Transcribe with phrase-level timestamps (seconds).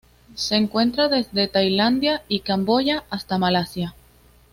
[0.33, 3.93] Se encuentra desde Tailandia y Camboya hasta Malasia.